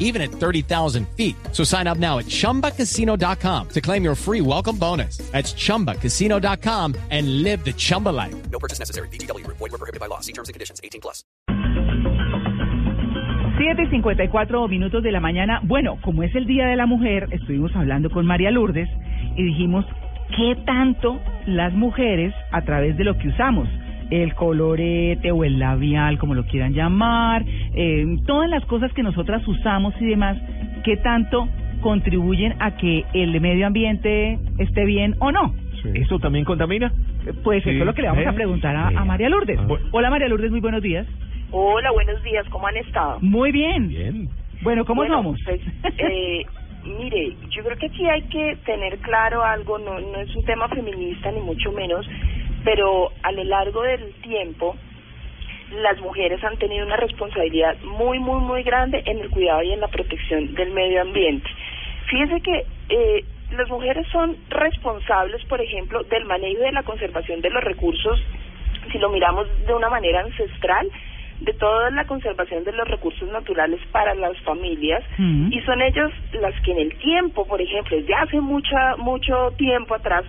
[0.00, 1.36] even at 30,000 feet.
[1.52, 5.18] So sign up now at chumbacasino.com to claim your free welcome bonus.
[5.30, 8.34] That's chumbacasino.com and live the Chumba life.
[8.50, 9.08] No purchase necessary.
[9.08, 9.46] BGW.
[9.46, 10.18] Void were prohibited by law.
[10.18, 10.80] See terms and conditions.
[10.82, 11.22] 18 plus.
[13.60, 15.60] 7 y 54 minutos de la mañana.
[15.62, 18.88] Bueno, como es el Día de la Mujer, estuvimos hablando con María Lourdes
[19.36, 19.84] y dijimos,
[20.34, 23.68] ¿qué tanto las mujeres, a través de lo que usamos,
[24.10, 29.46] el colorete o el labial, como lo quieran llamar, eh, todas las cosas que nosotras
[29.46, 30.36] usamos y demás,
[30.84, 31.48] qué tanto
[31.80, 35.54] contribuyen a que el medio ambiente esté bien o no?
[35.94, 36.92] ¿Eso también contamina?
[37.42, 37.70] Pues Sí.
[37.70, 38.34] eso es lo que le vamos a ¿Eh?
[38.34, 39.58] preguntar a, a María Lourdes.
[39.58, 39.66] Ah.
[39.92, 41.06] Hola María Lourdes, muy buenos días.
[41.52, 43.18] Hola, buenos días, ¿cómo han estado?
[43.20, 43.88] Muy bien.
[43.88, 44.28] Bien.
[44.62, 45.40] Bueno, ¿cómo Bueno, somos?
[45.44, 45.60] pues,
[45.98, 46.42] eh,
[46.84, 50.68] mire, yo creo que aquí hay que tener claro algo, no, no es un tema
[50.68, 52.06] feminista ni mucho menos,
[52.64, 54.76] pero a lo largo del tiempo
[55.82, 59.80] las mujeres han tenido una responsabilidad muy, muy, muy grande en el cuidado y en
[59.80, 61.48] la protección del medio ambiente.
[62.06, 67.40] Fíjense que eh, las mujeres son responsables, por ejemplo, del manejo y de la conservación
[67.40, 68.20] de los recursos,
[68.90, 70.88] si lo miramos de una manera ancestral,
[71.40, 75.52] de toda la conservación de los recursos naturales para las familias Mm.
[75.52, 79.94] y son ellos las que en el tiempo, por ejemplo, desde hace mucha mucho tiempo
[79.94, 80.24] atrás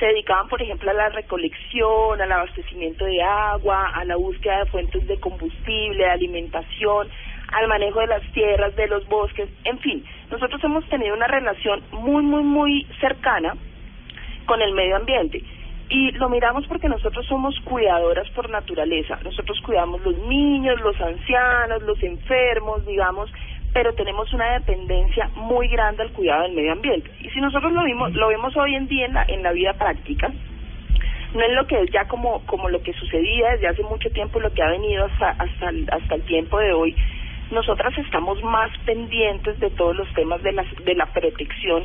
[0.00, 4.70] se dedicaban, por ejemplo, a la recolección, al abastecimiento de agua, a la búsqueda de
[4.70, 7.08] fuentes de combustible, de alimentación,
[7.52, 11.82] al manejo de las tierras, de los bosques, en fin, nosotros hemos tenido una relación
[11.92, 13.54] muy, muy, muy cercana
[14.46, 15.42] con el medio ambiente.
[15.90, 19.18] Y lo miramos porque nosotros somos cuidadoras por naturaleza.
[19.24, 23.28] Nosotros cuidamos los niños, los ancianos, los enfermos, digamos,
[23.72, 27.10] pero tenemos una dependencia muy grande al cuidado del medio ambiente.
[27.20, 29.74] Y si nosotros lo vimos, lo vemos hoy en día en la, en la vida
[29.74, 30.30] práctica,
[31.34, 34.40] no es lo que es ya como como lo que sucedía desde hace mucho tiempo,
[34.40, 36.96] lo que ha venido hasta hasta el, hasta el tiempo de hoy.
[37.52, 41.84] Nosotras estamos más pendientes de todos los temas de la de la protección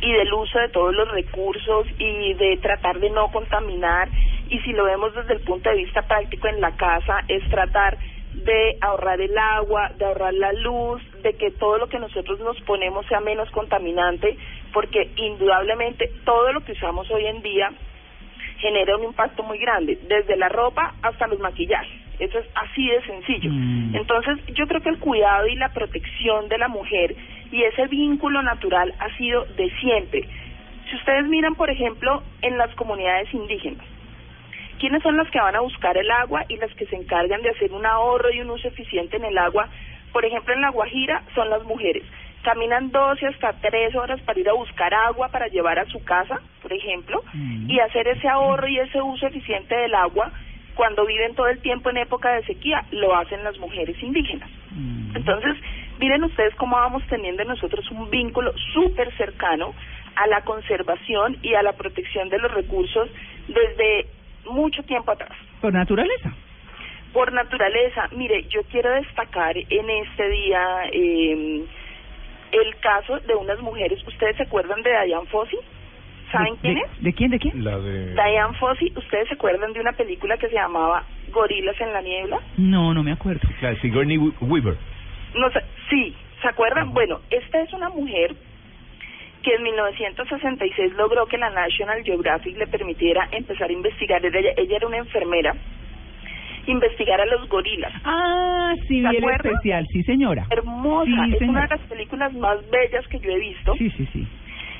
[0.00, 4.08] y del uso de todos los recursos y de tratar de no contaminar
[4.48, 7.98] y si lo vemos desde el punto de vista práctico en la casa es tratar
[8.44, 12.60] de ahorrar el agua, de ahorrar la luz, de que todo lo que nosotros nos
[12.62, 14.36] ponemos sea menos contaminante,
[14.72, 17.70] porque indudablemente todo lo que usamos hoy en día
[18.58, 22.04] genera un impacto muy grande, desde la ropa hasta los maquillajes.
[22.18, 23.50] Eso es así de sencillo.
[23.50, 23.96] Mm.
[23.96, 27.14] Entonces, yo creo que el cuidado y la protección de la mujer
[27.50, 30.28] y ese vínculo natural ha sido de siempre.
[30.88, 33.84] Si ustedes miran, por ejemplo, en las comunidades indígenas,
[34.78, 37.50] ¿quiénes son las que van a buscar el agua y las que se encargan de
[37.50, 39.68] hacer un ahorro y un uso eficiente en el agua?
[40.12, 42.04] Por ejemplo, en La Guajira son las mujeres.
[42.42, 46.40] Caminan 12 hasta 3 horas para ir a buscar agua para llevar a su casa,
[46.62, 47.70] por ejemplo, Mm.
[47.70, 50.30] y hacer ese ahorro y ese uso eficiente del agua
[50.74, 54.50] cuando viven todo el tiempo en época de sequía, lo hacen las mujeres indígenas.
[54.72, 55.16] Mm.
[55.16, 55.56] Entonces,
[55.98, 59.72] miren ustedes cómo vamos teniendo nosotros un vínculo súper cercano
[60.16, 63.08] a la conservación y a la protección de los recursos
[63.48, 64.06] desde
[64.46, 65.32] mucho tiempo atrás.
[65.60, 66.32] Por naturaleza.
[67.12, 70.60] Por naturaleza, mire, yo quiero destacar en este día
[70.92, 71.64] eh,
[72.52, 74.04] el caso de unas mujeres.
[74.06, 75.58] ¿Ustedes se acuerdan de Diane Fossey?
[76.32, 77.02] ¿Saben ¿De- quién de- es?
[77.02, 77.30] ¿De quién?
[77.30, 77.64] ¿De quién?
[77.64, 78.14] La de...
[78.14, 82.40] Diane Fossey, ¿ustedes se acuerdan de una película que se llamaba Gorilas en la niebla?
[82.56, 83.42] No, no me acuerdo.
[83.62, 84.76] La de Sigourney Wea- Weaver.
[85.36, 85.60] No sé,
[85.90, 86.92] sí, ¿se acuerdan?
[86.92, 88.34] Bueno, esta es una mujer
[89.44, 94.24] que en 1966 logró que la National Geographic le permitiera empezar a investigar.
[94.24, 95.54] Ella, ella era una enfermera,
[96.66, 97.92] investigar a los gorilas.
[98.04, 100.46] Ah, sí, ¿Se vi el especial, sí señora.
[100.50, 101.50] Hermosa, Sí, es señora.
[101.50, 104.26] una de las películas más bellas que yo he visto Sí, sí, sí.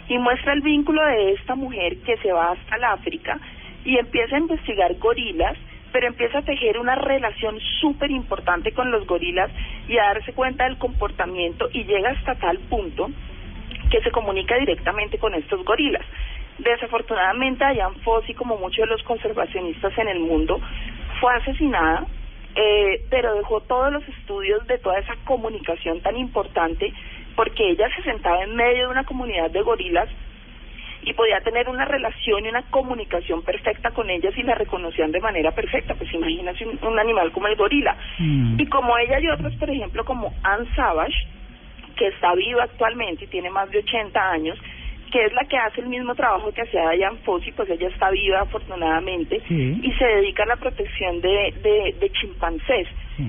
[0.08, 3.38] y muestra el vínculo de esta mujer que se va hasta el África
[3.84, 5.58] y empieza a investigar gorilas,
[5.92, 9.50] pero empieza a tejer una relación súper importante con los gorilas
[9.89, 13.10] y a darse cuenta del comportamiento y llega hasta tal punto
[13.94, 16.04] que se comunica directamente con estos gorilas.
[16.58, 20.60] Desafortunadamente, Diane Fossey, como muchos de los conservacionistas en el mundo,
[21.20, 22.04] fue asesinada,
[22.56, 26.92] eh, pero dejó todos los estudios de toda esa comunicación tan importante,
[27.36, 30.08] porque ella se sentaba en medio de una comunidad de gorilas
[31.02, 35.20] y podía tener una relación y una comunicación perfecta con ellas y la reconocían de
[35.20, 35.94] manera perfecta.
[35.94, 37.96] Pues imagínate un, un animal como el gorila.
[38.18, 38.58] Mm.
[38.58, 41.14] Y como ella y otros, por ejemplo, como Anne Savage,
[41.96, 44.58] que está viva actualmente y tiene más de 80 años,
[45.12, 48.10] que es la que hace el mismo trabajo que hacía Diane Fossey, pues ella está
[48.10, 49.80] viva afortunadamente, Sí.
[49.82, 52.88] y se dedica a la protección de, de, de chimpancés.
[53.16, 53.24] Sí.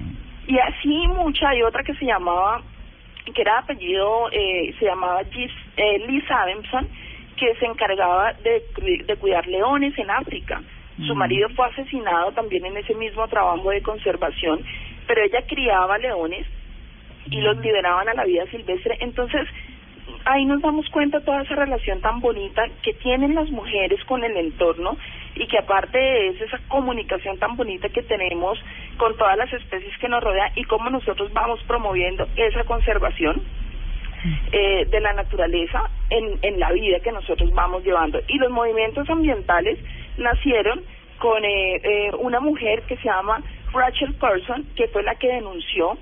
[0.47, 2.62] Y así mucha, hay otra que se llamaba,
[3.33, 6.88] que era de apellido, eh, se llamaba Gis, eh, Liz Adamson,
[7.38, 8.63] que se encargaba de,
[9.06, 10.62] de cuidar leones en África.
[11.06, 11.17] Su Mm.
[11.17, 14.62] marido fue asesinado también en ese mismo trabajo de conservación,
[15.07, 16.47] pero ella criaba leones
[17.30, 18.98] y los liberaban a la vida silvestre.
[19.01, 19.48] Entonces,
[20.25, 24.36] ahí nos damos cuenta toda esa relación tan bonita que tienen las mujeres con el
[24.38, 24.98] entorno
[25.36, 28.57] y que aparte de esa comunicación tan bonita que tenemos
[28.98, 33.42] con todas las especies que nos rodean y cómo nosotros vamos promoviendo esa conservación
[34.51, 38.19] eh, de la naturaleza en, en la vida que nosotros vamos llevando.
[38.27, 39.77] Y los movimientos ambientales
[40.18, 40.81] nacieron
[41.19, 43.42] con eh, eh, una mujer que se llama
[43.72, 45.98] Rachel Carson, que fue la que denunció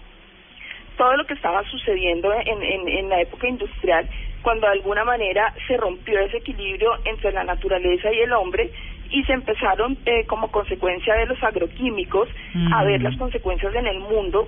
[0.97, 4.07] todo lo que estaba sucediendo en, en, en la época industrial,
[4.41, 8.69] cuando de alguna manera se rompió ese equilibrio entre la naturaleza y el hombre
[9.09, 12.27] y se empezaron eh, como consecuencia de los agroquímicos
[12.73, 14.47] a ver las consecuencias en el mundo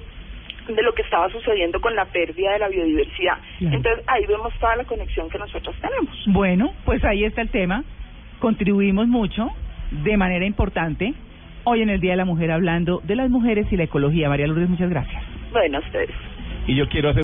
[0.67, 3.37] de lo que estaba sucediendo con la pérdida de la biodiversidad.
[3.59, 3.75] Claro.
[3.75, 6.15] Entonces ahí vemos toda la conexión que nosotros tenemos.
[6.27, 7.83] Bueno, pues ahí está el tema.
[8.39, 9.49] Contribuimos mucho,
[9.91, 11.13] de manera importante,
[11.63, 14.29] hoy en el Día de la Mujer hablando de las mujeres y la ecología.
[14.29, 15.23] María Lourdes, muchas gracias.
[15.51, 16.09] Bueno, a ustedes.
[16.67, 17.23] Y yo quiero hacer